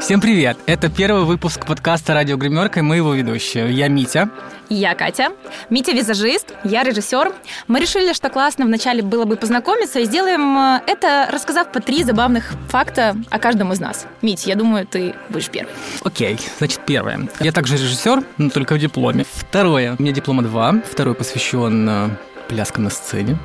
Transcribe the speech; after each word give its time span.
Всем 0.00 0.20
привет! 0.20 0.58
Это 0.66 0.90
первый 0.90 1.24
выпуск 1.24 1.66
подкаста 1.66 2.14
«Радио 2.14 2.36
Гримерка» 2.36 2.80
и 2.80 2.82
мы 2.82 2.96
его 2.96 3.14
ведущие. 3.14 3.72
Я 3.72 3.88
Митя. 3.88 4.30
Я 4.68 4.94
Катя. 4.94 5.30
Митя 5.70 5.92
визажист, 5.92 6.52
я 6.64 6.82
режиссер. 6.82 7.32
Мы 7.68 7.80
решили, 7.80 8.12
что 8.12 8.28
классно 8.28 8.66
вначале 8.66 9.02
было 9.02 9.24
бы 9.24 9.36
познакомиться 9.36 10.00
и 10.00 10.04
сделаем 10.04 10.58
э, 10.58 10.80
это, 10.86 11.28
рассказав 11.32 11.72
по 11.72 11.80
три 11.80 12.04
забавных 12.04 12.52
факта 12.68 13.16
о 13.30 13.38
каждом 13.38 13.72
из 13.72 13.80
нас. 13.80 14.06
Мить, 14.20 14.46
я 14.46 14.56
думаю, 14.56 14.86
ты 14.86 15.14
будешь 15.30 15.48
первый. 15.48 15.72
Окей, 16.04 16.38
значит, 16.58 16.80
первое. 16.86 17.28
Я 17.40 17.52
также 17.52 17.74
режиссер, 17.74 18.24
но 18.36 18.50
только 18.50 18.74
в 18.74 18.78
дипломе. 18.78 19.24
Второе. 19.30 19.96
У 19.98 20.02
меня 20.02 20.12
диплома 20.12 20.42
два. 20.42 20.74
Второй 20.90 21.14
посвящен 21.14 21.88
э, 21.88 22.08
пляскам 22.48 22.84
на 22.84 22.90
сцене. 22.90 23.38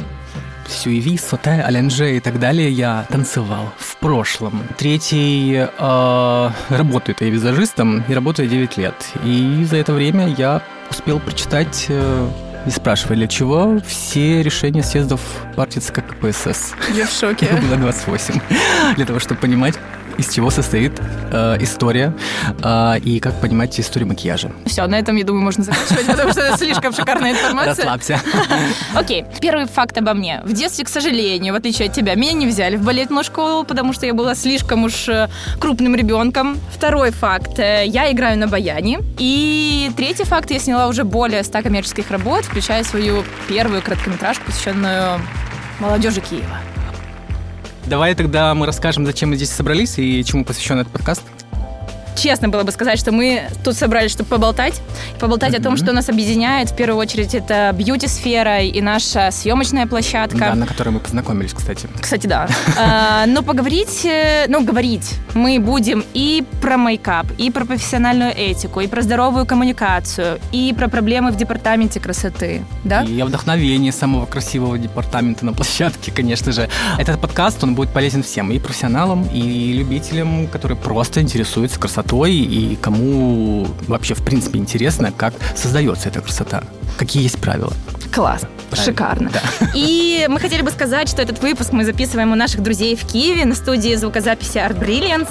Сюеви, 0.68 1.18
соте, 1.18 1.62
аленже 1.62 2.18
и 2.18 2.20
так 2.20 2.40
далее 2.40 2.72
я 2.72 3.06
танцевал 3.10 3.72
в 3.78 3.98
прошлом. 3.98 4.64
Третий 4.78 5.68
э, 5.68 6.50
работает 6.70 7.22
я 7.22 7.30
визажистом 7.30 8.04
и 8.08 8.14
работаю 8.14 8.48
9 8.48 8.78
лет. 8.78 8.96
И 9.24 9.66
за 9.70 9.78
это 9.78 9.94
время 9.94 10.28
я 10.28 10.62
успел 10.90 11.20
прочитать 11.20 11.88
э, 11.90 12.30
не 12.66 12.72
спрашивая 12.72 13.18
для 13.18 13.28
чего, 13.28 13.80
все 13.86 14.42
решения 14.42 14.84
съездов 14.84 15.22
партии 15.56 15.80
ЦК 15.80 16.04
КПСС. 16.06 16.74
Я 16.96 17.06
в 17.06 17.12
шоке. 17.12 17.48
Было 17.62 17.78
28. 17.78 18.40
Для 18.96 19.06
того, 19.06 19.20
чтобы 19.20 19.40
понимать, 19.42 19.76
из 20.18 20.30
чего 20.30 20.50
состоит 20.50 20.94
э, 21.32 21.58
история 21.62 22.14
э, 22.62 23.00
и 23.04 23.20
как 23.20 23.40
понимать 23.40 23.80
историю 23.80 24.08
макияжа. 24.08 24.52
Все, 24.66 24.86
на 24.88 25.00
этом, 25.00 25.16
я 25.16 25.24
думаю, 25.24 25.44
можно 25.44 25.64
заканчивать, 25.64 26.06
потому 26.06 26.32
что 26.32 26.42
это 26.42 26.58
слишком 26.58 26.94
шикарная 26.94 27.32
информация. 27.32 27.86
Расслабься. 27.86 28.20
Окей, 28.94 29.26
первый 29.42 29.66
факт 29.66 29.98
обо 29.98 30.14
мне. 30.14 30.42
В 30.46 30.54
детстве, 30.54 30.86
к 30.86 30.90
сожалению, 30.90 31.54
в 31.54 31.58
отличие 31.58 31.88
от 31.88 31.96
тебя, 31.96 32.16
меня 32.16 32.34
не 32.34 32.48
взяли 32.48 32.76
в 32.76 32.84
балетную 32.84 33.24
школу, 33.24 33.64
потому 33.64 33.94
что 33.94 34.06
я 34.06 34.14
была 34.14 34.36
слишком 34.36 34.84
уж 34.84 35.08
э, 35.10 35.30
крупным 35.60 35.96
ребенком. 35.96 36.58
Второй 36.72 37.12
факт. 37.12 37.60
Э, 37.60 37.84
я 37.86 38.12
играю 38.12 38.38
на 38.38 38.48
баяне. 38.48 39.00
И 39.18 39.92
третий 39.98 40.26
факт. 40.26 40.52
Я 40.52 40.60
сняла 40.60 40.88
уже 40.88 41.04
более 41.04 41.44
100 41.44 41.64
коммерческих 41.64 42.12
работ, 42.12 42.46
включая 42.54 42.84
свою 42.84 43.24
первую 43.48 43.82
короткометражку, 43.82 44.46
посвященную 44.46 45.20
молодежи 45.80 46.22
Киева. 46.22 46.60
Давай 47.88 48.14
тогда 48.14 48.54
мы 48.54 48.68
расскажем, 48.68 49.08
зачем 49.08 49.32
мы 49.32 49.38
здесь 49.38 49.50
собрались 49.50 49.98
и 49.98 50.24
чему 50.24 50.46
посвящен 50.46 50.78
этот 50.78 50.94
подкаст 50.94 51.24
честно 52.24 52.48
было 52.48 52.64
бы 52.64 52.72
сказать, 52.72 52.98
что 52.98 53.12
мы 53.12 53.50
тут 53.66 53.76
собрались, 53.76 54.12
чтобы 54.12 54.30
поболтать. 54.30 54.82
Поболтать 55.20 55.54
mm-hmm. 55.54 55.60
о 55.60 55.64
том, 55.64 55.78
что 55.78 55.92
нас 55.92 56.08
объединяет. 56.08 56.70
В 56.70 56.76
первую 56.76 56.98
очередь, 56.98 57.36
это 57.36 57.72
бьюти-сфера 57.74 58.62
и 58.62 58.80
наша 58.80 59.30
съемочная 59.30 59.88
площадка. 59.88 60.38
Да, 60.38 60.56
на 60.56 60.66
которой 60.66 60.90
мы 60.90 61.00
познакомились, 61.02 61.54
кстати. 61.54 61.90
Кстати, 62.00 62.28
да. 62.28 62.48
А, 62.76 63.26
но 63.28 63.44
поговорить, 63.44 64.06
э, 64.06 64.46
ну, 64.48 64.64
говорить 64.64 65.14
мы 65.36 65.60
будем 65.60 66.04
и 66.14 66.44
про 66.62 66.78
мейкап, 66.78 67.28
и 67.38 67.52
про 67.52 67.66
профессиональную 67.66 68.32
этику, 68.32 68.82
и 68.82 68.88
про 68.88 69.02
здоровую 69.02 69.46
коммуникацию, 69.46 70.40
и 70.52 70.74
про 70.78 70.88
проблемы 70.90 71.32
в 71.32 71.38
департаменте 71.38 72.00
красоты, 72.00 72.62
да? 72.84 73.04
И 73.04 73.20
о 73.20 73.26
вдохновении 73.26 73.92
самого 73.92 74.26
красивого 74.26 74.78
департамента 74.78 75.46
на 75.46 75.54
площадке, 75.54 76.12
конечно 76.12 76.52
же. 76.52 76.70
Этот 76.98 77.20
подкаст, 77.22 77.64
он 77.64 77.76
будет 77.76 77.92
полезен 77.92 78.24
всем, 78.24 78.52
и 78.52 78.60
профессионалам, 78.60 79.28
и 79.34 79.74
любителям, 79.74 80.48
которые 80.48 80.78
просто 80.78 81.22
интересуются 81.22 81.80
красотой 81.80 82.13
красотой 82.14 82.32
и 82.34 82.76
кому 82.76 83.68
вообще 83.88 84.14
в 84.14 84.24
принципе 84.24 84.60
интересно, 84.60 85.12
как 85.12 85.34
создается 85.56 86.10
эта 86.10 86.22
красота. 86.22 86.64
Какие 86.98 87.24
есть 87.24 87.40
правила? 87.40 87.74
Класс. 88.14 88.42
Правильно. 88.70 88.92
Шикарно. 88.92 89.32
Да. 89.32 89.68
И 89.76 90.28
мы 90.30 90.40
хотели 90.40 90.62
бы 90.62 90.70
сказать, 90.70 91.10
что 91.10 91.22
этот 91.22 91.42
выпуск 91.42 91.74
мы 91.74 91.86
записываем 91.86 92.32
у 92.32 92.36
наших 92.36 92.62
друзей 92.62 92.96
в 92.96 93.06
Киеве 93.06 93.46
на 93.46 93.56
студии 93.56 93.96
звукозаписи 93.96 94.58
Art 94.58 94.80
Brilliance. 94.80 95.30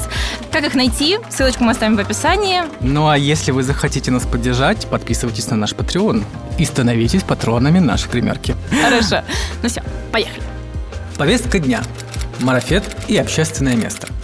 Как 0.51 0.65
их 0.65 0.75
найти? 0.75 1.19
Ссылочку 1.31 1.63
мы 1.65 1.73
оставим 1.73 1.97
в 1.97 2.01
описании. 2.01 2.63
Ну 2.81 3.09
а 3.09 3.17
если 3.17 3.53
вы 3.53 3.63
захотите 3.63 4.11
нас 4.11 4.27
поддержать, 4.27 4.87
подписывайтесь 4.89 5.48
на 5.51 5.57
наш 5.57 5.73
Patreon 5.73 6.25
и 6.59 6.65
становитесь 6.65 7.23
патронами 7.23 7.79
нашей 7.79 8.11
гримерки. 8.11 8.57
Хорошо. 8.83 9.23
Ну 9.63 9.69
все, 9.69 9.83
поехали. 10.11 10.42
Повестка 11.17 11.61
дня. 11.61 11.83
Марафет 12.41 12.83
и 13.07 13.17
общественное 13.17 13.77
место– 13.77 14.09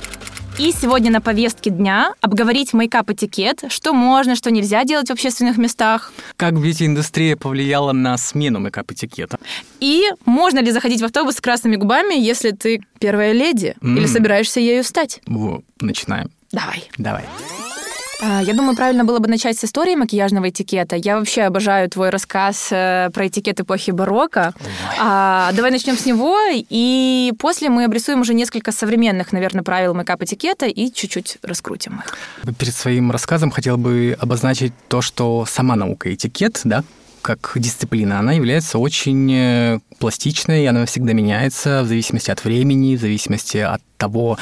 и 0.59 0.73
сегодня 0.73 1.11
на 1.13 1.21
повестке 1.21 1.71
дня 1.71 2.15
обговорить 2.21 2.73
мейкап-этикет, 2.73 3.65
что 3.69 3.93
можно, 3.93 4.35
что 4.35 4.51
нельзя 4.51 4.85
делать 4.85 5.09
в 5.09 5.13
общественных 5.13 5.57
местах. 5.57 6.13
Как 6.37 6.61
бьюти-индустрия 6.61 7.37
повлияла 7.37 7.93
на 7.93 8.17
смену 8.19 8.59
мейкап-этикета. 8.59 9.39
И 9.79 10.05
можно 10.27 10.59
ли 10.59 10.73
заходить 10.73 11.01
в 11.01 11.05
автобус 11.05 11.37
с 11.37 11.41
красными 11.41 11.77
губами, 11.77 12.15
если 12.15 12.51
ты 12.51 12.81
первая 12.99 13.33
леди 13.33 13.77
mm. 13.81 13.97
или 13.99 14.07
собираешься 14.07 14.59
ею 14.59 14.83
стать? 14.83 15.21
Во, 15.27 15.63
начинаем. 15.81 16.31
Давай. 16.51 16.91
Давай. 16.99 17.25
А, 17.25 17.68
я 18.21 18.55
думаю, 18.55 18.77
правильно 18.77 19.05
было 19.05 19.19
бы 19.19 19.29
начать 19.29 19.59
с 19.59 19.65
истории 19.65 19.95
макияжного 19.95 20.49
этикета. 20.49 20.97
Я 20.97 21.19
вообще 21.19 21.43
обожаю 21.43 21.89
твой 21.89 22.11
рассказ 22.11 22.69
э, 22.71 23.11
про 23.13 23.27
этикет 23.29 23.61
эпохи 23.61 23.93
барокко. 23.93 24.55
А, 24.99 25.53
давай 25.53 25.71
начнем 25.71 25.97
с 25.97 26.05
него, 26.05 26.37
и 26.53 27.33
после 27.39 27.69
мы 27.69 27.85
обрисуем 27.85 28.21
уже 28.21 28.35
несколько 28.35 28.73
современных, 28.73 29.33
наверное, 29.33 29.63
правил 29.63 29.95
мейкап-этикета 29.95 30.67
и 30.67 30.93
чуть-чуть 30.93 31.39
раскрутим 31.43 32.03
их. 32.05 32.55
Перед 32.59 32.75
своим 32.75 33.11
рассказом 33.11 33.51
хотел 33.51 33.77
бы 33.77 34.17
обозначить 34.19 34.73
то, 34.89 35.01
что 35.01 35.47
сама 35.47 35.77
наука 35.77 36.13
этикет, 36.13 36.61
да, 36.65 36.83
как 37.29 37.53
дисциплина, 37.57 38.21
она 38.21 38.33
является 38.33 38.79
очень 38.79 39.31
э, 39.31 39.81
пластичной, 39.99 40.67
она 40.67 40.87
всегда 40.87 41.13
меняется 41.13 41.83
в 41.83 41.87
зависимости 41.87 42.31
от 42.31 42.43
времени, 42.43 42.97
в 42.97 43.01
зависимости 43.01 43.59
от 43.59 43.83
того, 43.99 44.39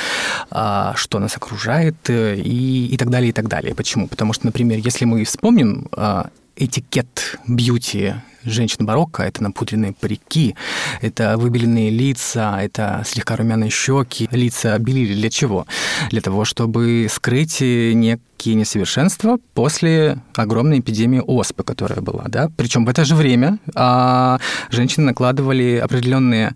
а, 0.51 0.95
что 0.95 1.19
нас 1.19 1.37
окружает 1.37 1.97
э, 2.09 2.37
и, 2.37 2.87
и 2.87 2.97
так 2.97 3.11
далее, 3.11 3.31
и 3.31 3.33
так 3.33 3.49
далее. 3.49 3.75
Почему? 3.75 4.07
Потому 4.07 4.33
что, 4.35 4.47
например, 4.47 4.79
если 4.79 5.05
мы 5.05 5.25
вспомним 5.25 5.89
а, 5.97 6.29
этикет 6.55 7.41
бьюти 7.49 8.15
женщин 8.47 8.87
барокко, 8.87 9.23
это 9.23 9.43
напудренные 9.43 9.93
парики, 9.93 10.55
это 11.01 11.37
выбеленные 11.37 11.91
лица, 11.91 12.59
это 12.61 13.03
слегка 13.07 13.37
румяные 13.37 13.71
щеки. 13.71 14.29
Лица 14.31 14.79
белили 14.79 15.15
для 15.15 15.31
чего? 15.31 15.67
Для 16.11 16.21
того, 16.21 16.45
чтобы 16.45 17.09
скрыть 17.11 17.61
некие 17.61 18.55
несовершенства 18.55 19.39
после 19.55 20.19
огромной 20.35 20.81
эпидемии 20.81 21.21
оспы, 21.21 21.65
которая 21.65 22.01
была. 22.01 22.25
Да? 22.29 22.51
Причем 22.57 22.85
в 22.85 22.89
это 22.89 23.05
же 23.05 23.15
время 23.15 23.59
а, 23.75 24.39
женщины 24.71 25.07
накладывали 25.07 25.81
определенные 25.83 26.55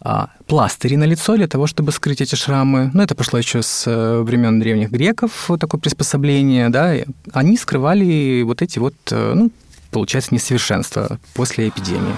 а, 0.00 0.30
пластыри 0.46 0.96
на 0.96 1.04
лицо 1.04 1.36
для 1.36 1.46
того, 1.46 1.66
чтобы 1.66 1.92
скрыть 1.92 2.20
эти 2.20 2.34
шрамы. 2.34 2.90
Ну, 2.92 3.02
это 3.02 3.14
пошло 3.14 3.38
еще 3.38 3.62
с 3.62 3.84
э, 3.86 4.20
времен 4.22 4.58
древних 4.58 4.90
греков, 4.90 5.48
вот 5.48 5.60
такое 5.60 5.80
приспособление, 5.80 6.68
да. 6.70 6.92
Они 7.32 7.56
скрывали 7.56 8.42
вот 8.42 8.60
эти 8.60 8.80
вот, 8.80 8.94
э, 9.12 9.34
ну, 9.34 9.50
получается, 9.90 10.34
несовершенство 10.34 11.18
после 11.34 11.68
эпидемии. 11.68 12.16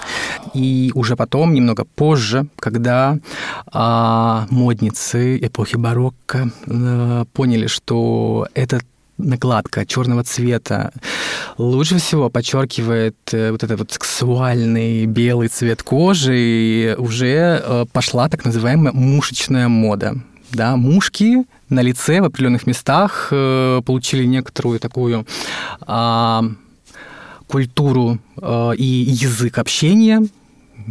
И 0.54 0.92
уже 0.94 1.16
потом, 1.16 1.54
немного 1.54 1.84
позже, 1.84 2.46
когда 2.56 3.18
а, 3.66 4.46
модницы 4.50 5.38
эпохи 5.38 5.76
барокко 5.76 6.50
а, 6.66 7.24
поняли, 7.32 7.66
что 7.66 8.46
этот 8.54 8.84
накладка 9.18 9.86
черного 9.86 10.24
цвета 10.24 10.92
лучше 11.58 11.98
всего 11.98 12.28
подчеркивает 12.28 13.16
э, 13.32 13.52
вот 13.52 13.62
этот 13.62 13.78
вот 13.78 13.92
сексуальный 13.92 15.06
белый 15.06 15.46
цвет 15.48 15.82
кожи, 15.82 16.34
и 16.36 16.94
уже 16.98 17.86
пошла 17.92 18.28
так 18.28 18.44
называемая 18.44 18.92
мушечная 18.92 19.68
мода. 19.68 20.16
Да, 20.50 20.76
мушки 20.76 21.44
на 21.68 21.80
лице 21.82 22.20
в 22.20 22.24
определенных 22.24 22.66
местах 22.66 23.28
получили 23.30 24.24
некоторую 24.24 24.80
такую 24.80 25.24
а, 25.82 26.42
культуру 27.52 28.18
э, 28.40 28.72
и 28.78 28.84
язык 28.84 29.58
общения 29.58 30.26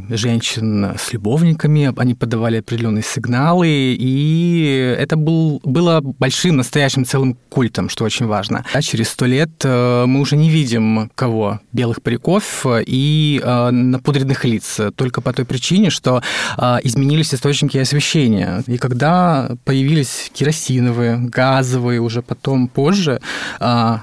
женщин 0.09 0.93
с 0.97 1.13
любовниками, 1.13 1.93
они 1.97 2.15
подавали 2.15 2.57
определенные 2.57 3.03
сигналы, 3.03 3.67
и 3.67 4.95
это 4.97 5.15
был, 5.15 5.61
было 5.63 6.01
большим, 6.01 6.57
настоящим 6.57 7.05
целым 7.05 7.37
культом, 7.49 7.89
что 7.89 8.03
очень 8.03 8.25
важно. 8.25 8.65
А 8.73 8.81
через 8.81 9.09
сто 9.09 9.25
лет 9.25 9.49
э, 9.63 10.05
мы 10.05 10.19
уже 10.21 10.35
не 10.35 10.49
видим 10.49 11.11
кого? 11.15 11.59
Белых 11.73 12.01
париков 12.01 12.65
и 12.67 13.41
э, 13.43 13.69
напудренных 13.71 14.45
лиц, 14.45 14.79
только 14.95 15.21
по 15.21 15.33
той 15.33 15.45
причине, 15.45 15.89
что 15.89 16.21
э, 16.57 16.77
изменились 16.83 17.33
источники 17.33 17.77
освещения. 17.77 18.63
И 18.67 18.77
когда 18.77 19.51
появились 19.65 20.31
керосиновые, 20.33 21.17
газовые, 21.17 21.99
уже 21.99 22.21
потом 22.21 22.67
позже 22.67 23.19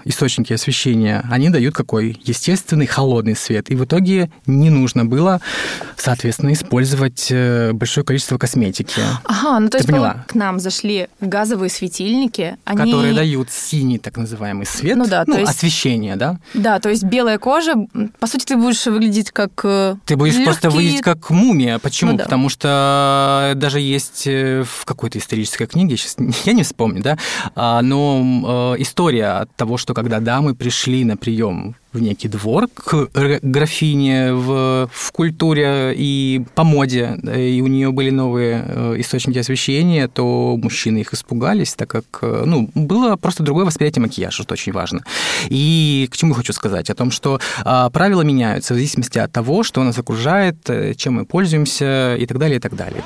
источники 0.04 0.52
освещения, 0.52 1.24
они 1.30 1.50
дают 1.50 1.74
какой? 1.74 2.20
Естественный 2.24 2.86
холодный 2.86 3.36
свет. 3.36 3.70
И 3.70 3.74
в 3.74 3.84
итоге 3.84 4.30
не 4.46 4.70
нужно 4.70 5.04
было 5.04 5.40
Соответственно, 5.96 6.52
использовать 6.52 7.28
э, 7.30 7.72
большое 7.72 8.04
количество 8.04 8.38
косметики. 8.38 9.00
Ага, 9.24 9.60
ну 9.60 9.66
то 9.68 9.72
Ты 9.72 9.78
есть 9.78 9.88
поняла? 9.88 10.24
к 10.28 10.34
нам 10.34 10.60
зашли 10.60 11.08
газовые 11.20 11.70
светильники, 11.70 12.56
они... 12.64 12.78
Которые 12.92 13.14
дают 13.14 13.50
синий 13.50 13.98
так 13.98 14.16
называемый 14.16 14.66
свет, 14.66 14.96
Ну 14.96 15.06
да, 15.06 15.24
то 15.24 15.38
есть- 15.38 15.50
освещение, 15.50 16.16
да? 16.16 16.38
Да, 16.54 16.78
то 16.80 16.88
есть 16.88 17.02
белая 17.04 17.38
кожа, 17.38 17.74
по 18.18 18.26
сути, 18.26 18.44
ты 18.44 18.56
будешь 18.56 18.84
выглядеть 18.86 19.30
как... 19.30 19.50
э, 19.64 19.96
Ты 20.06 20.16
будешь 20.16 20.42
просто 20.44 20.68
легкий- 20.68 20.76
выглядеть 20.76 21.02
как 21.02 21.30
мумия. 21.30 21.78
Почему? 21.78 22.12
Ну 22.12 22.18
да. 22.18 22.24
Потому 22.24 22.48
что 22.48 23.52
даже 23.56 23.80
есть 23.80 24.26
э, 24.26 24.64
в 24.64 24.84
какой-то 24.84 25.18
исторической 25.18 25.66
книге, 25.66 25.96
сейчас 25.96 26.16
я 26.44 26.52
не 26.52 26.62
вспомню, 26.62 27.02
да, 27.02 27.18
а, 27.54 27.82
но 27.82 28.74
э, 28.76 28.82
история 28.82 29.40
от 29.40 29.54
того, 29.56 29.76
что 29.78 29.94
когда 29.94 30.20
дамы 30.20 30.54
пришли 30.54 31.04
на 31.04 31.16
прием 31.16 31.76
в 31.92 32.00
некий 32.00 32.28
двор 32.28 32.68
к 32.74 33.08
графине 33.42 34.34
в, 34.34 34.90
в 34.92 35.12
культуре 35.12 35.94
и 35.96 36.44
по 36.54 36.64
моде, 36.64 37.18
и 37.22 37.60
у 37.60 37.66
нее 37.66 37.92
были 37.92 38.10
новые 38.10 38.64
э, 38.66 38.94
источники 38.98 39.38
освещения, 39.38 40.08
то 40.08 40.58
мужчины 40.62 40.98
их 40.98 41.14
испугались, 41.14 41.74
так 41.74 41.88
как 41.88 42.04
э, 42.22 42.42
ну, 42.44 42.68
было 42.74 43.16
просто 43.16 43.42
другое 43.42 43.64
восприятие 43.64 44.02
макияжа, 44.02 44.42
что 44.42 44.52
очень 44.52 44.72
важно. 44.72 45.02
И 45.48 46.08
к 46.10 46.16
чему 46.16 46.34
хочу 46.34 46.52
сказать? 46.52 46.90
О 46.90 46.94
том, 46.94 47.10
что 47.10 47.40
а, 47.64 47.88
правила 47.90 48.22
меняются 48.22 48.74
в 48.74 48.76
зависимости 48.76 49.18
от 49.18 49.32
того, 49.32 49.62
что 49.62 49.82
нас 49.82 49.98
окружает, 49.98 50.56
э, 50.68 50.94
чем 50.94 51.14
мы 51.14 51.24
пользуемся 51.24 52.16
и 52.16 52.26
так 52.26 52.38
далее, 52.38 52.58
и 52.58 52.60
так 52.60 52.76
далее. 52.76 53.02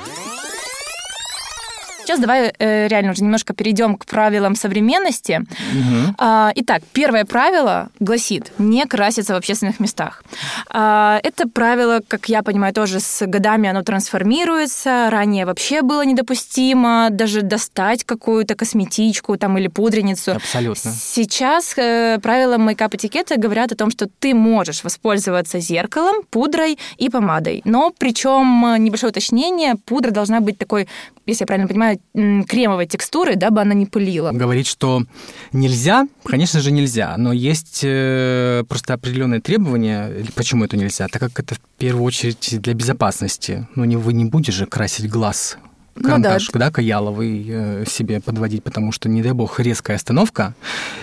Сейчас 2.03 2.19
давай 2.19 2.53
э, 2.59 2.87
реально 2.87 3.11
уже 3.11 3.23
немножко 3.23 3.53
перейдем 3.53 3.95
к 3.95 4.05
правилам 4.05 4.55
современности. 4.55 5.41
Мгм. 5.73 6.15
А, 6.17 6.51
Итак, 6.55 6.83
первое 6.91 7.25
правило 7.25 7.89
гласит 7.99 8.51
не 8.57 8.85
краситься 8.85 9.33
в 9.33 9.37
общественных 9.37 9.79
местах. 9.79 10.23
А, 10.69 11.19
Это 11.23 11.47
правило, 11.47 12.01
как 12.07 12.27
я 12.29 12.43
понимаю, 12.43 12.73
тоже 12.73 12.99
с 12.99 13.25
годами 13.25 13.69
оно 13.69 13.83
трансформируется. 13.83 15.07
Ранее 15.09 15.45
вообще 15.45 15.81
было 15.81 16.03
недопустимо 16.05 17.07
даже 17.09 17.41
достать 17.41 18.03
какую-то 18.03 18.55
косметичку 18.55 19.37
там 19.37 19.57
или 19.57 19.67
пудреницу. 19.67 20.33
Абсолютно. 20.33 20.91
Сейчас 20.91 21.73
э, 21.77 22.19
правила 22.21 22.57
мейкап-этикета 22.57 23.37
говорят 23.37 23.71
о 23.71 23.75
том, 23.75 23.91
что 23.91 24.07
ты 24.19 24.33
можешь 24.33 24.83
воспользоваться 24.83 25.59
зеркалом, 25.59 26.23
пудрой 26.29 26.77
и 26.97 27.09
помадой. 27.09 27.61
Но 27.65 27.93
причем 27.97 28.65
э, 28.65 28.77
небольшое 28.77 29.11
уточнение, 29.11 29.75
пудра 29.85 30.11
должна 30.11 30.41
быть 30.41 30.57
такой, 30.57 30.87
если 31.25 31.43
я 31.43 31.47
правильно 31.47 31.67
понимаю, 31.67 31.92
кремовой 32.13 32.87
текстуры, 32.87 33.35
дабы 33.35 33.61
она 33.61 33.73
не 33.73 33.85
пылила. 33.85 34.31
Говорить, 34.31 34.67
что 34.67 35.03
нельзя, 35.51 36.07
конечно 36.23 36.59
же, 36.59 36.71
нельзя, 36.71 37.15
но 37.17 37.33
есть 37.33 37.81
э, 37.83 38.63
просто 38.67 38.93
определенные 38.93 39.41
требования, 39.41 40.25
почему 40.35 40.65
это 40.65 40.77
нельзя, 40.77 41.07
так 41.07 41.21
как 41.21 41.39
это 41.39 41.55
в 41.55 41.59
первую 41.77 42.03
очередь 42.03 42.61
для 42.61 42.73
безопасности. 42.73 43.67
Ну, 43.75 43.85
не, 43.85 43.95
вы 43.95 44.13
не 44.13 44.25
будете 44.25 44.51
же 44.51 44.65
красить 44.65 45.09
глаз 45.09 45.57
Ну 45.95 46.03
карандаш, 46.03 46.49
да, 46.53 46.71
каяловый 46.71 47.45
э, 47.47 47.85
себе 47.87 48.19
подводить, 48.19 48.63
потому 48.63 48.91
что, 48.91 49.09
не 49.09 49.21
дай 49.21 49.31
бог, 49.31 49.59
резкая 49.59 49.97
остановка, 49.97 50.53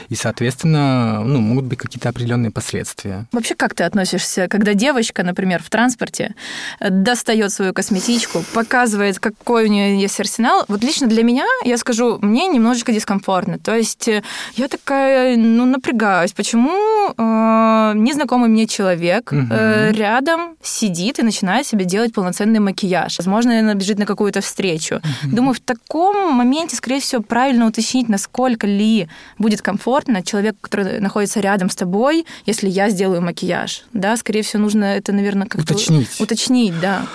и, 0.08 0.14
соответственно, 0.14 1.22
ну, 1.24 1.40
могут 1.40 1.66
быть 1.66 1.78
какие-то 1.78 2.08
определенные 2.08 2.50
последствия. 2.50 3.26
Вообще, 3.32 3.54
как 3.54 3.74
ты 3.74 3.84
относишься, 3.84 4.48
когда 4.48 4.74
девочка, 4.74 5.22
например, 5.22 5.62
в 5.62 5.70
транспорте 5.70 6.34
э, 6.80 6.90
достает 6.90 7.52
свою 7.52 7.72
косметичку, 7.72 8.42
показывает, 8.52 9.20
какой 9.20 9.66
у 9.66 9.68
нее 9.68 10.00
есть 10.00 10.18
арсенал? 10.18 10.64
Вот 10.68 10.82
лично 10.82 11.06
для 11.06 11.22
меня, 11.22 11.46
я 11.64 11.76
скажу, 11.76 12.18
мне 12.20 12.48
немножечко 12.48 12.92
дискомфортно. 12.92 13.58
То 13.58 13.76
есть 13.76 14.08
э, 14.08 14.22
я 14.56 14.68
такая, 14.68 15.36
ну, 15.36 15.66
напрягаюсь. 15.66 16.32
Почему 16.32 17.12
э, 17.16 17.92
незнакомый 17.94 18.48
мне 18.48 18.66
человек 18.66 19.32
э, 19.32 19.92
рядом 19.92 20.56
сидит 20.62 21.18
и 21.18 21.22
начинает 21.22 21.66
себе 21.66 21.84
делать 21.84 22.12
полноценный 22.12 22.58
макияж? 22.58 23.18
Возможно, 23.18 23.58
она 23.58 23.74
бежит 23.74 23.98
на 23.98 24.06
какую-то 24.06 24.40
встречу. 24.40 24.79
Думаю, 25.24 25.54
в 25.54 25.60
таком 25.60 26.32
моменте, 26.32 26.76
скорее 26.76 27.00
всего, 27.00 27.22
правильно 27.22 27.66
уточнить, 27.66 28.08
насколько 28.08 28.66
ли 28.66 29.08
будет 29.38 29.62
комфортно 29.62 30.22
человеку, 30.22 30.58
который 30.60 31.00
находится 31.00 31.40
рядом 31.40 31.70
с 31.70 31.76
тобой, 31.76 32.26
если 32.46 32.68
я 32.68 32.90
сделаю 32.90 33.22
макияж. 33.22 33.84
Да, 33.92 34.16
скорее 34.16 34.42
всего, 34.42 34.62
нужно 34.62 34.84
это, 34.84 35.12
наверное, 35.12 35.46
как-то... 35.46 35.74
Уточнить. 35.74 36.20
Уточнить, 36.20 36.78
да. 36.80 37.06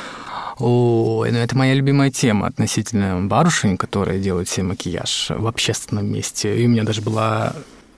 Ой, 0.58 1.32
ну 1.32 1.38
это 1.38 1.58
моя 1.58 1.74
любимая 1.74 2.12
тема 2.12 2.48
относительно 2.48 3.20
барышень, 3.22 3.78
которые 3.78 4.22
делают 4.22 4.48
себе 4.48 4.64
макияж 4.64 5.28
в 5.30 5.48
общественном 5.48 6.12
месте. 6.12 6.58
И 6.58 6.66
у 6.66 6.70
меня 6.70 6.84
даже 6.84 7.02
была 7.02 7.54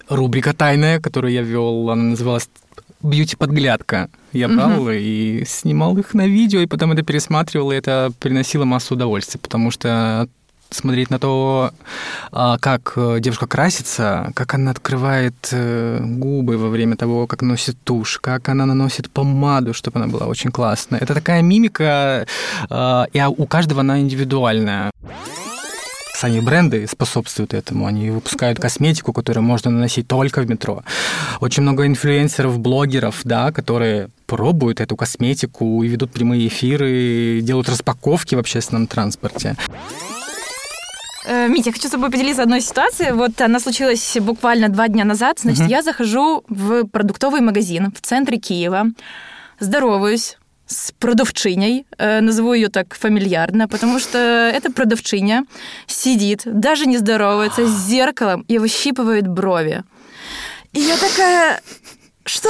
рубрика 0.10 0.54
тайная, 0.54 1.00
которую 1.00 1.34
я 1.34 1.44
вел, 1.44 1.90
она 1.90 2.04
называлась 2.04 2.50
бьюти-подглядка. 3.02 4.10
Я 4.34 4.48
брал 4.48 4.90
и 4.90 5.44
снимал 5.46 5.98
их 5.98 6.14
на 6.14 6.28
видео, 6.28 6.62
и 6.62 6.68
потом 6.68 6.92
это 6.92 7.04
пересматривал, 7.04 7.72
и 7.72 7.76
это 7.76 8.12
приносило 8.20 8.66
массу 8.66 8.96
удовольствия, 8.96 9.40
потому 9.40 9.72
что 9.72 10.28
смотреть 10.70 11.10
на 11.10 11.20
то, 11.20 11.72
а, 12.32 12.58
как 12.58 12.94
э, 12.96 13.20
девушка 13.20 13.48
красится, 13.48 14.32
как 14.36 14.54
она 14.54 14.72
открывает 14.72 15.36
э, 15.52 16.00
губы 16.04 16.58
во 16.58 16.70
время 16.70 16.96
того, 16.96 17.28
как 17.28 17.42
носит 17.42 17.78
тушь, 17.84 18.20
как 18.20 18.50
она 18.50 18.66
наносит 18.66 19.10
помаду, 19.10 19.74
чтобы 19.74 20.00
она 20.00 20.08
была 20.08 20.28
очень 20.28 20.52
классная. 20.52 21.00
Это 21.00 21.14
такая 21.14 21.42
мимика, 21.42 22.28
а, 22.70 23.06
и 23.14 23.22
у 23.22 23.46
каждого 23.46 23.82
она 23.82 24.00
индивидуальная. 24.00 24.92
Сами 26.18 26.40
бренды 26.40 26.88
способствуют 26.88 27.54
этому. 27.54 27.86
Они 27.86 28.10
выпускают 28.10 28.60
косметику, 28.60 29.14
которую 29.14 29.44
можно 29.44 29.69
наносить 29.69 30.08
только 30.08 30.42
в 30.42 30.50
метро. 30.50 30.81
Очень 31.42 31.62
много 31.62 31.86
инфлюенсеров, 31.86 32.58
блогеров, 32.58 33.22
да, 33.24 33.52
которые 33.52 34.10
пробуют 34.25 34.81
эту 34.81 34.96
косметику 34.96 35.84
и 35.84 35.88
ведут 35.88 36.12
прямые 36.12 36.48
эфиры, 36.48 37.42
делают 37.44 37.69
распаковки 37.69 38.34
в 38.34 38.40
общественном 38.40 38.88
транспорте. 38.88 39.56
Э, 41.28 41.48
Митя, 41.50 41.72
хочу 41.72 41.88
с 41.88 41.92
тобой 41.92 42.10
поделиться 42.10 42.42
одной 42.42 42.62
ситуацией. 42.62 43.12
Вот 43.12 43.40
она 43.40 43.60
случилась 43.60 44.18
буквально 44.20 44.70
два 44.70 44.88
дня 44.88 45.06
назад. 45.06 45.38
Значит, 45.40 45.62
Мгм. 45.62 45.70
я 45.70 45.84
захожу 45.84 46.44
в 46.50 46.86
продуктовый 46.86 47.42
магазин 47.42 47.92
в 47.92 48.02
центре 48.02 48.40
Киева, 48.40 48.86
здороваюсь 49.60 50.37
с 50.68 50.92
продавчиней, 50.92 51.86
э, 51.98 52.22
назову 52.22 52.54
ее 52.54 52.69
так 52.69 52.94
фамильярно, 52.94 53.68
потому 53.68 54.00
что 54.00 54.18
эта 54.18 54.72
продавчиня 54.72 55.46
сидит, 55.88 56.42
даже 56.46 56.86
не 56.86 56.98
здоровается, 56.98 57.66
с 57.66 57.88
зеркалом 57.88 58.46
и 58.48 58.58
выщипывает 58.58 59.28
брови. 59.28 59.84
И 60.74 60.80
я 60.80 60.98
такая... 60.98 61.62
Что? 62.25 62.50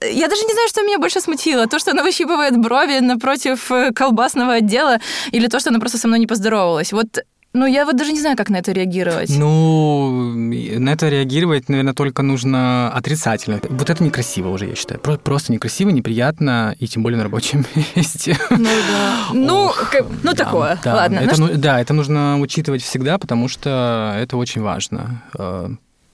Я 0.00 0.28
даже 0.28 0.42
не 0.44 0.52
знаю, 0.54 0.68
что 0.68 0.82
меня 0.82 0.98
больше 0.98 1.20
смутило. 1.20 1.66
То, 1.66 1.78
что 1.78 1.90
она 1.90 2.02
выщипывает 2.02 2.56
брови 2.56 3.00
напротив 3.00 3.70
э, 3.70 3.92
колбасного 3.92 4.54
отдела, 4.54 4.98
или 5.30 5.46
то, 5.46 5.60
что 5.60 5.68
она 5.68 5.78
просто 5.78 5.98
со 5.98 6.08
мной 6.08 6.18
не 6.20 6.26
поздоровалась. 6.26 6.92
Вот, 6.92 7.18
ну, 7.56 7.66
я 7.66 7.84
вот 7.84 7.96
даже 7.96 8.12
не 8.12 8.20
знаю, 8.20 8.36
как 8.36 8.50
на 8.50 8.56
это 8.58 8.72
реагировать. 8.72 9.30
Ну, 9.30 10.32
на 10.34 10.90
это 10.90 11.08
реагировать, 11.08 11.68
наверное, 11.68 11.94
только 11.94 12.22
нужно 12.22 12.90
отрицательно. 12.92 13.60
Вот 13.70 13.90
это 13.90 14.04
некрасиво 14.04 14.48
уже, 14.50 14.66
я 14.68 14.74
считаю. 14.74 15.00
Про- 15.00 15.16
Просто 15.18 15.52
некрасиво, 15.52 15.90
неприятно, 15.90 16.74
и 16.78 16.86
тем 16.86 17.02
более 17.02 17.16
на 17.18 17.24
рабочем 17.24 17.64
месте. 17.96 18.38
Ну, 18.50 18.58
да. 18.64 19.16
Ну, 19.32 19.64
Ох, 19.66 19.90
как- 19.90 20.06
ну 20.22 20.32
да, 20.32 20.44
такое. 20.44 20.78
да. 20.84 20.94
Ладно. 20.94 21.18
Это, 21.18 21.40
Ну, 21.40 21.46
ну- 21.48 21.54
да, 21.56 21.80
это 21.80 21.94
нужно 21.94 22.38
учитывать 22.40 22.82
всегда, 22.82 23.18
потому 23.18 23.48
что 23.48 24.14
это 24.18 24.36
очень 24.36 24.62
важно. 24.62 25.22
э, 25.38 25.68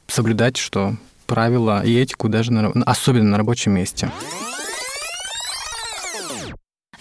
Соблюдать, 0.08 0.56
что 0.58 0.94
правила 1.26 1.82
и 1.84 1.94
этику 1.98 2.28
даже 2.28 2.52
на, 2.52 2.70
особенно 2.84 3.30
на 3.30 3.38
рабочем 3.38 3.72
месте. 3.72 4.10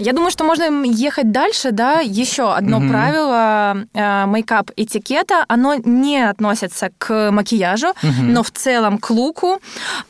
Я 0.01 0.13
думаю, 0.13 0.31
что 0.31 0.43
можно 0.43 0.83
ехать 0.85 1.31
дальше, 1.31 1.71
да. 1.71 1.99
Еще 1.99 2.51
одно 2.53 2.79
Мгм. 2.79 2.89
правило 2.89 3.85
э, 3.93 4.25
мейкап 4.25 4.71
этикета, 4.75 5.45
оно 5.47 5.75
не 5.75 6.27
относится 6.29 6.89
к 6.97 7.31
макияжу, 7.31 7.93
Мгм. 8.01 8.33
но 8.33 8.41
в 8.43 8.49
целом 8.49 8.97
к 8.97 9.11
луку 9.11 9.59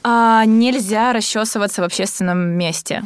а, 0.03 0.45
нельзя 0.45 1.11
расчесываться 1.13 1.81
в 1.81 1.85
общественном 1.85 2.37
месте. 2.39 3.03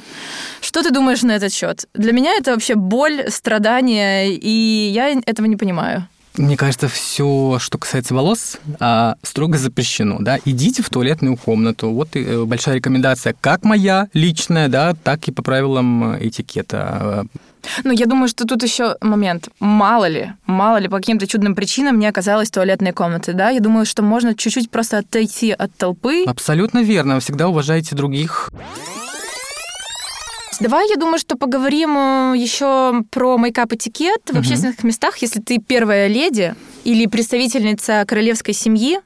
Что 0.62 0.84
ты 0.84 0.92
думаешь 0.92 1.24
на 1.24 1.32
этот 1.32 1.52
счет? 1.54 1.86
Для 1.96 2.12
меня 2.14 2.34
это 2.38 2.52
вообще 2.52 2.76
боль, 2.76 3.26
страдания, 3.30 4.30
и 4.30 4.92
я 4.94 5.10
этого 5.26 5.48
не 5.48 5.56
понимаю. 5.58 6.08
Мне 6.38 6.58
кажется, 6.58 6.88
все, 6.88 7.58
что 7.60 7.78
касается 7.78 8.14
волос, 8.14 8.58
а, 8.80 9.16
строго 9.24 9.58
запрещено. 9.58 10.18
Да? 10.20 10.40
Идите 10.46 10.84
в 10.84 10.90
туалетную 10.90 11.38
комнату. 11.38 11.92
Вот 11.92 12.16
и, 12.16 12.24
э, 12.24 12.44
большая 12.44 12.76
рекомендация, 12.76 13.36
как 13.40 13.64
моя 13.64 14.08
личная, 14.14 14.68
да, 14.68 14.94
так 14.94 15.28
и 15.28 15.32
по 15.32 15.44
правилам 15.44 16.18
этикета. 16.20 17.26
Ну, 17.84 17.92
я 17.92 18.06
думаю, 18.06 18.28
что 18.28 18.46
тут 18.46 18.64
еще 18.64 18.96
момент. 19.02 19.50
Мало 19.60 20.08
ли, 20.08 20.34
мало 20.46 20.78
ли, 20.78 20.88
по 20.88 20.98
каким-то 20.98 21.28
чудным 21.28 21.56
причинам 21.56 22.00
не 22.00 22.08
оказалось 22.08 22.52
туалетной 22.52 22.92
комнаты, 22.92 23.34
да? 23.34 23.50
Я 23.50 23.60
думаю, 23.60 23.86
что 23.86 24.04
можно 24.04 24.36
чуть-чуть 24.36 24.70
просто 24.70 25.00
отойти 25.00 25.52
от 25.52 25.76
толпы. 25.76 26.24
Абсолютно 26.26 26.84
верно. 26.84 27.20
Всегда 27.20 27.48
уважайте 27.48 27.96
других. 27.96 28.52
Давай, 30.60 30.90
я 30.90 30.96
думаю, 30.96 31.20
что 31.20 31.36
поговорим 31.38 32.34
еще 32.34 33.04
про 33.12 33.38
мейкап-этикет 33.38 34.32
в 34.32 34.38
общественных 34.38 34.84
местах, 34.84 35.18
если 35.18 35.42
ты 35.42 35.60
первая 35.60 36.08
леди 36.08 36.56
или 36.84 37.08
представительница 37.08 38.06
королевской 38.08 38.54
семьи. 38.54 39.00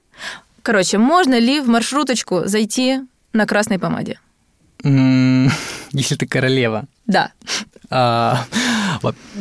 Короче, 0.62 0.98
можно 0.98 1.40
ли 1.40 1.62
в 1.62 1.68
маршруточку 1.68 2.42
зайти 2.46 3.00
на 3.34 3.46
красной 3.46 3.80
помаде? 3.80 4.20
Если 4.84 6.16
ты 6.16 6.28
королева. 6.28 6.86
Да. 7.08 7.32
А, 7.90 8.46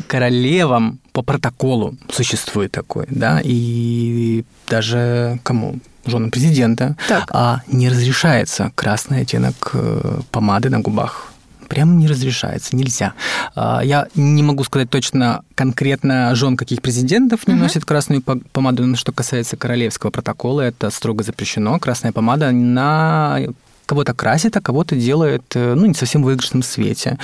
королевам 0.06 0.98
по 1.12 1.22
протоколу 1.22 1.96
существует 2.10 2.72
такой, 2.72 3.06
да, 3.10 3.40
и 3.44 4.44
даже 4.68 5.38
кому? 5.42 5.78
женам 6.06 6.30
президента, 6.30 6.96
так. 7.06 7.30
а 7.34 7.60
не 7.66 7.90
разрешается 7.90 8.72
красный 8.74 9.20
оттенок 9.20 9.72
э, 9.74 10.20
помады 10.30 10.70
на 10.70 10.80
губах 10.80 11.32
прям 11.68 11.98
не 11.98 12.08
разрешается, 12.08 12.74
нельзя. 12.74 13.14
А, 13.54 13.80
я 13.84 14.08
не 14.14 14.42
могу 14.42 14.64
сказать 14.64 14.90
точно 14.90 15.42
конкретно 15.54 16.34
жен 16.34 16.56
каких 16.56 16.82
президентов 16.82 17.46
не 17.46 17.54
uh-huh. 17.54 17.58
носит 17.58 17.84
красную 17.84 18.22
помаду, 18.22 18.86
но 18.86 18.96
что 18.96 19.12
касается 19.12 19.56
королевского 19.56 20.10
протокола, 20.10 20.62
это 20.62 20.90
строго 20.90 21.22
запрещено. 21.24 21.78
Красная 21.78 22.12
помада 22.12 22.50
на 22.50 23.40
кого-то 23.88 24.14
красит, 24.14 24.56
а 24.56 24.60
кого-то 24.60 24.94
делает, 24.94 25.42
э, 25.54 25.74
ну, 25.74 25.86
не 25.86 25.94
совсем 25.94 26.22
в 26.22 26.26
выигрышном 26.26 26.62
свете. 26.62 27.18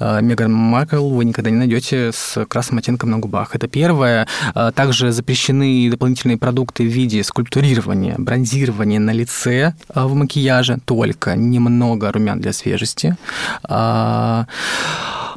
Э, 0.00 0.20
Меган 0.20 0.52
Маркл 0.52 1.08
вы 1.08 1.24
никогда 1.24 1.50
не 1.50 1.56
найдете 1.56 2.10
с 2.12 2.44
красным 2.46 2.78
оттенком 2.78 3.10
на 3.10 3.18
губах. 3.18 3.54
Это 3.54 3.68
первое. 3.68 4.26
Э, 4.54 4.72
также 4.74 5.12
запрещены 5.12 5.88
дополнительные 5.90 6.36
продукты 6.36 6.82
в 6.82 6.92
виде 6.92 7.22
скульптурирования, 7.22 8.16
бронзирования 8.18 8.98
на 8.98 9.12
лице 9.12 9.74
в 9.94 10.14
макияже, 10.14 10.78
только 10.84 11.36
немного 11.36 12.10
румян 12.12 12.40
для 12.40 12.52
свежести 12.52 13.16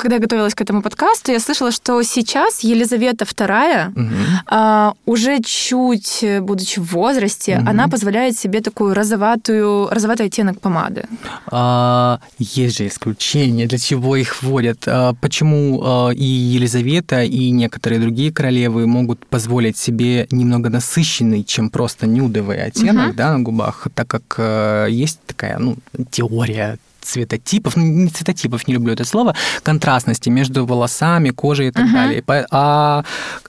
когда 0.01 0.15
я 0.15 0.21
готовилась 0.21 0.55
к 0.55 0.61
этому 0.61 0.81
подкасту, 0.81 1.31
я 1.31 1.39
слышала, 1.39 1.71
что 1.71 2.01
сейчас 2.03 2.63
Елизавета 2.63 3.25
II, 3.25 3.89
угу. 3.89 4.15
а, 4.47 4.93
уже 5.05 5.39
чуть, 5.41 6.25
будучи 6.41 6.79
в 6.79 6.91
возрасте, 6.91 7.57
угу. 7.57 7.69
она 7.69 7.87
позволяет 7.87 8.37
себе 8.37 8.61
такую 8.61 8.93
розоватую, 8.93 9.87
розоватый 9.91 10.25
оттенок 10.25 10.59
помады. 10.59 11.05
А, 11.47 12.19
есть 12.39 12.77
же 12.77 12.87
исключения, 12.87 13.67
для 13.67 13.77
чего 13.77 14.15
их 14.15 14.41
вводят. 14.41 14.87
А, 14.87 15.13
почему 15.21 15.81
а, 15.83 16.09
и 16.09 16.23
Елизавета, 16.23 17.23
и 17.23 17.51
некоторые 17.51 17.99
другие 17.99 18.31
королевы 18.31 18.87
могут 18.87 19.25
позволить 19.27 19.77
себе 19.77 20.27
немного 20.31 20.69
насыщенный, 20.69 21.43
чем 21.43 21.69
просто 21.69 22.07
нюдовый 22.07 22.63
оттенок 22.63 23.09
угу. 23.09 23.17
да, 23.17 23.37
на 23.37 23.43
губах, 23.43 23.87
так 23.93 24.07
как 24.07 24.35
а, 24.39 24.87
есть 24.87 25.19
такая 25.27 25.59
ну, 25.59 25.77
теория 26.09 26.77
цветотипов, 27.01 27.75
ну, 27.75 27.83
не 27.83 28.09
цветотипов, 28.09 28.67
не 28.67 28.73
люблю 28.75 28.93
это 28.93 29.03
слово, 29.05 29.35
контрастности 29.63 30.29
между 30.29 30.65
волосами, 30.65 31.29
кожей 31.29 31.67
и 31.67 31.71
так 31.71 31.85
uh-huh. 31.85 31.93
далее. 31.93 32.23
А 32.51 33.03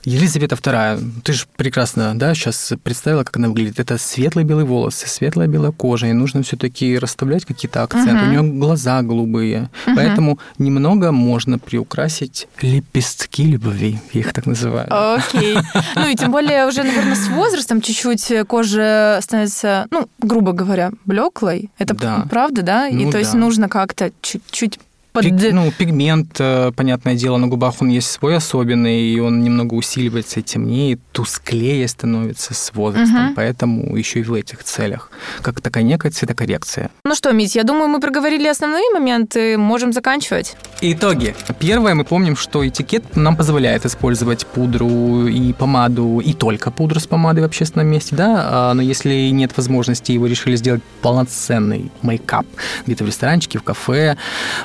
Елизавета 0.05 0.57
II, 0.57 1.23
ты 1.23 1.33
же 1.33 1.45
прекрасно, 1.57 2.19
да, 2.19 2.35
сейчас 2.35 2.73
представила, 2.83 3.25
как 3.25 3.37
она 3.37 3.49
выглядит. 3.49 3.81
Это 3.81 3.99
светлые 3.99 4.45
белые 4.45 4.67
волосы, 4.67 5.07
светлая 5.07 5.49
белая 5.49 5.73
кожа, 5.73 6.07
и 6.07 6.13
нужно 6.13 6.43
все-таки 6.43 6.99
расставлять 6.99 7.45
какие-то 7.45 7.83
акценты. 7.83 8.25
Uh-huh. 8.25 8.29
У 8.29 8.43
нее 8.43 8.59
глаза 8.59 9.03
голубые, 9.03 9.71
uh-huh. 9.87 9.95
поэтому 9.97 10.39
немного 10.59 11.13
можно 11.13 11.59
приукрасить 11.59 12.49
лепестки 12.61 13.45
любви, 13.45 14.01
я 14.13 14.21
их 14.21 14.33
так 14.33 14.47
называю. 14.47 14.89
Окей. 14.91 15.57
Okay. 15.57 15.83
Ну 15.97 16.09
и 16.09 16.15
тем 16.17 16.33
более 16.33 16.67
уже, 16.67 16.83
наверное, 16.83 17.15
с 17.15 17.29
возрастом 17.29 17.81
чуть-чуть 17.81 18.33
кожа 18.49 19.19
становится, 19.23 19.87
ну, 19.91 20.09
грубо 20.19 20.53
говоря, 20.53 20.93
блеклой. 21.05 21.71
Это 21.79 21.95
да. 21.95 22.27
правда, 22.31 22.63
да? 22.63 22.89
Ну, 22.91 23.09
и 23.09 23.13
то 23.13 23.19
да. 23.19 23.21
Нужно 23.43 23.69
как-то 23.69 24.13
чуть-чуть 24.23 24.79
под... 25.13 25.25
Пиг, 25.25 25.53
ну, 25.53 25.71
пигмент, 25.71 26.37
э, 26.39 26.73
понятное 26.75 27.15
дело, 27.15 27.37
на 27.37 27.47
губах 27.47 27.75
он 27.81 27.89
есть 27.89 28.11
свой 28.11 28.37
особенный, 28.37 29.01
и 29.01 29.21
он 29.21 29.43
немного 29.43 29.75
усиливается, 29.75 30.41
темнее, 30.41 30.99
тусклее 31.13 31.87
становится 31.87 32.55
с 32.55 32.73
возрастом. 32.75 33.27
Угу. 33.27 33.35
Поэтому 33.37 33.97
еще 33.97 34.21
и 34.21 34.23
в 34.23 34.33
этих 34.33 34.65
целях. 34.65 35.11
Как 35.43 35.61
такая 35.61 35.85
некая 35.85 36.11
цветокоррекция. 36.11 36.91
Ну 37.05 37.15
что, 37.15 37.33
Мить, 37.33 37.55
я 37.57 37.65
думаю, 37.65 37.89
мы 37.89 38.01
проговорили 38.01 38.49
основные 38.49 38.91
моменты, 38.91 39.59
можем 39.59 39.93
заканчивать. 39.93 40.57
Итоги. 40.81 41.35
Первое, 41.59 41.95
мы 41.95 42.05
помним, 42.05 42.37
что 42.37 42.67
этикет 42.67 43.17
нам 43.17 43.37
позволяет 43.37 43.85
использовать 43.85 44.47
пудру 44.47 45.27
и 45.27 45.53
помаду, 45.53 46.21
и 46.21 46.33
только 46.33 46.71
пудру 46.71 47.01
с 47.01 47.07
помадой 47.07 47.43
в 47.43 47.47
общественном 47.47 47.89
месте, 47.89 48.17
да, 48.17 48.49
а, 48.51 48.75
но 48.75 48.83
если 48.83 49.31
нет 49.31 49.57
возможности, 49.57 50.13
его 50.13 50.27
решили 50.27 50.57
сделать 50.57 50.83
полноценный 51.03 51.91
мейкап 52.03 52.47
где-то 52.87 53.05
в 53.05 53.07
ресторанчике, 53.07 53.59
в 53.59 53.63
кафе, 53.63 54.17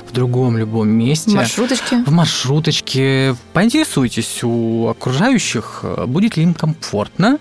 в 0.08 0.14
другом 0.14 0.37
другом 0.38 0.58
любом 0.58 0.90
месте. 0.90 1.32
В 1.32 1.36
маршруточке? 1.36 2.04
В 2.06 2.12
маршруточке. 2.12 3.36
Поинтересуйтесь 3.54 4.44
у 4.44 4.88
окружающих, 4.88 5.84
будет 6.06 6.38
ли 6.38 6.44
им 6.44 6.54
комфортно 6.54 7.40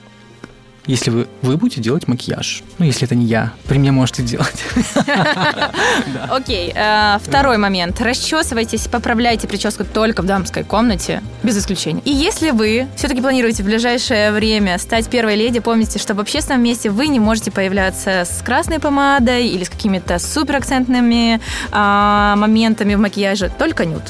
если 0.87 1.11
вы, 1.11 1.27
вы 1.43 1.57
будете 1.57 1.81
делать 1.81 2.09
макияж. 2.09 2.63
Ну, 2.79 2.85
если 2.85 3.07
это 3.07 3.15
не 3.15 3.27
я. 3.27 3.53
При 3.67 3.79
мне 3.79 3.91
можете 3.93 4.23
делать. 4.23 4.65
Окей. 6.31 6.73
Э, 6.75 7.19
второй 7.23 7.59
момент. 7.59 8.01
Расчесывайтесь, 8.01 8.87
поправляйте 8.87 9.49
прическу 9.49 9.85
только 9.85 10.23
в 10.23 10.27
дамской 10.27 10.65
комнате, 10.65 11.23
без 11.43 11.59
исключения. 11.59 12.03
И 12.05 12.11
если 12.11 12.51
вы 12.51 12.87
все-таки 12.97 13.21
планируете 13.21 13.63
в 13.63 13.67
ближайшее 13.67 14.33
время 14.33 14.79
стать 14.79 15.09
первой 15.09 15.37
леди, 15.37 15.61
помните, 15.61 15.99
что 15.99 16.15
в 16.15 16.21
общественном 16.21 16.63
месте 16.63 16.91
вы 16.91 17.09
не 17.09 17.21
можете 17.21 17.51
появляться 17.51 18.25
с 18.25 18.43
красной 18.43 18.79
помадой 18.79 19.49
или 19.49 19.65
с 19.65 19.69
какими-то 19.69 20.19
суперакцентными 20.19 21.41
а, 21.73 22.37
моментами 22.37 22.95
в 22.95 22.99
макияже, 22.99 23.51
только 23.59 23.85
нюд 23.85 24.03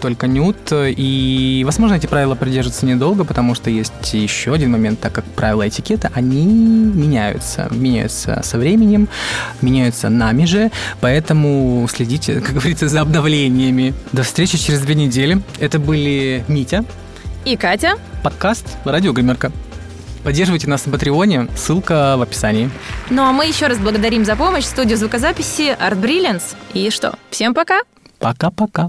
только 0.00 0.26
нюд. 0.26 0.56
И, 0.72 1.62
возможно, 1.64 1.94
эти 1.94 2.06
правила 2.06 2.34
придерживаются 2.34 2.86
недолго, 2.86 3.24
потому 3.24 3.54
что 3.54 3.70
есть 3.70 3.92
еще 4.12 4.54
один 4.54 4.72
момент, 4.72 5.00
так 5.00 5.12
как 5.12 5.24
правила 5.24 5.66
этикета, 5.66 6.10
они 6.14 6.44
меняются. 6.44 7.68
Меняются 7.70 8.40
со 8.44 8.58
временем, 8.58 9.08
меняются 9.60 10.08
нами 10.08 10.44
же, 10.44 10.70
поэтому 11.00 11.86
следите, 11.90 12.40
как 12.40 12.54
говорится, 12.54 12.88
за 12.88 13.00
обновлениями. 13.00 13.94
До 14.12 14.22
встречи 14.22 14.58
через 14.58 14.80
две 14.80 14.94
недели. 14.94 15.40
Это 15.58 15.78
были 15.78 16.44
Митя 16.48 16.84
и 17.44 17.56
Катя. 17.56 17.98
Подкаст 18.22 18.76
«Радио 18.84 19.12
Гримерка». 19.12 19.52
Поддерживайте 20.24 20.68
нас 20.70 20.86
на 20.86 20.92
Патреоне, 20.92 21.48
ссылка 21.54 22.16
в 22.16 22.22
описании. 22.22 22.70
Ну 23.10 23.22
а 23.22 23.32
мы 23.32 23.46
еще 23.46 23.66
раз 23.66 23.78
благодарим 23.78 24.24
за 24.24 24.36
помощь 24.36 24.64
студию 24.64 24.96
звукозаписи 24.96 25.76
Art 25.78 26.00
Brilliance. 26.00 26.56
И 26.72 26.88
что, 26.88 27.14
всем 27.30 27.52
пока! 27.52 27.80
Пока-пока! 28.18 28.88